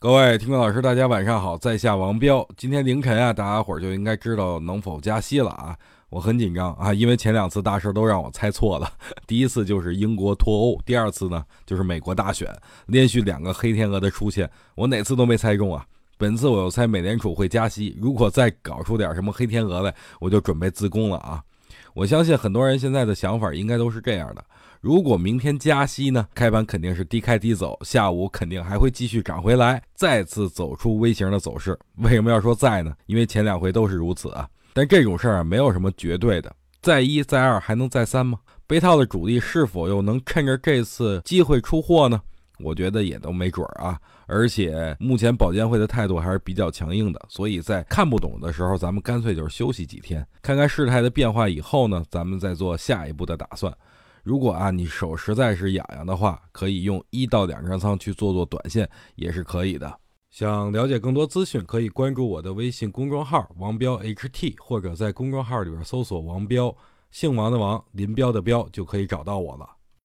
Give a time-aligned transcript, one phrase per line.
[0.00, 2.48] 各位听众老师，大家晚上好，在下王彪。
[2.56, 5.76] 今天凌晨啊，大家伙儿就应该知道能否加息了啊。
[6.08, 8.88] 我很紧张啊，因为前两次大事都让我猜错了。
[9.26, 12.48] 第一次就是英国脱欧，第二次呢就是美国大选，
[12.86, 15.84] 连续两个黑天鹅的出现，我哪次都没猜中啊。
[16.16, 21.42] 本次我又猜美联储会加息，如果再搞出点什么黑天鹅来，我就准备自宫了啊。
[21.98, 24.44] 我相信很多人现在的想法应该都是这样的。
[24.80, 31.76] 如果明天加息呢，开盘肯定是低开低走，下午肯定还会继续涨回来，再次走出 V 型的走势。
[31.96, 32.94] 为什么要说再呢？
[33.06, 34.48] 因为前两回都是如此啊。
[34.72, 38.38] 但这种事儿啊，没有什么绝对的，再一再二还能再三吗？
[38.68, 42.20] 被套的主力是否又能趁着这次机会出货呢？
[42.60, 44.00] 我觉得也都没准儿啊。
[44.26, 53.72] 而且目前保监会的态度还是比较强硬的，所以在看不懂的时候，咱们干脆就是休息几天，看看事态的变化以后呢，咱们再做下一步的打算。
[54.22, 59.98] 如果啊你手实在是痒痒的话，可以用一到两张仓去做做短线，也是可以的。
[60.30, 66.76] 想了解更多资讯，可以关注我的微信公众号“王彪 HT”，或者在公众号里边搜索“王彪”，
[67.10, 69.66] 姓王的王，林彪的彪，就可以找到我了。